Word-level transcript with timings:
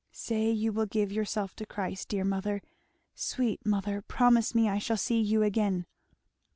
Say 0.11 0.49
you 0.49 0.73
will 0.73 0.87
give 0.87 1.11
yourself 1.11 1.55
to 1.57 1.65
Christ 1.67 2.09
dear 2.09 2.23
mother! 2.23 2.63
sweet 3.13 3.63
mother! 3.67 4.01
promise 4.01 4.55
me 4.55 4.67
I 4.67 4.79
shall 4.79 4.97
see 4.97 5.21
you 5.21 5.43
again! 5.43 5.85